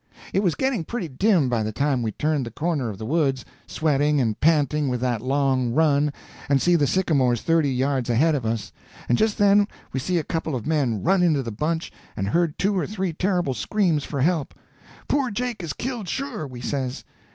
It 0.33 0.41
was 0.41 0.55
getting 0.55 0.83
pretty 0.83 1.07
dim 1.07 1.47
by 1.47 1.61
the 1.61 1.71
time 1.71 2.01
we 2.01 2.11
turned 2.11 2.47
the 2.47 2.49
corner 2.49 2.89
of 2.89 2.97
the 2.97 3.05
woods, 3.05 3.45
sweating 3.67 4.19
and 4.19 4.39
panting 4.39 4.89
with 4.89 4.99
that 5.01 5.21
long 5.21 5.73
run, 5.73 6.11
and 6.49 6.59
see 6.59 6.75
the 6.75 6.87
sycamores 6.87 7.43
thirty 7.43 7.71
yards 7.71 8.09
ahead 8.09 8.33
of 8.33 8.43
us; 8.43 8.71
and 9.07 9.15
just 9.15 9.37
then 9.37 9.67
we 9.93 9.99
see 9.99 10.17
a 10.17 10.23
couple 10.23 10.55
of 10.55 10.65
men 10.65 11.03
run 11.03 11.21
into 11.21 11.43
the 11.43 11.51
bunch 11.51 11.91
and 12.17 12.29
heard 12.29 12.57
two 12.57 12.75
or 12.75 12.87
three 12.87 13.13
terrible 13.13 13.53
screams 13.53 14.03
for 14.03 14.21
help. 14.21 14.55
"Poor 15.07 15.29
Jake 15.29 15.61
is 15.61 15.71
killed, 15.73 16.09
sure," 16.09 16.47
we 16.47 16.61
says. 16.61 17.03